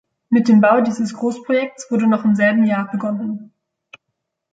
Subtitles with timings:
[0.31, 3.53] Mit dem Bau dieses Großprojektes wurde noch im selben Jahr begonnen.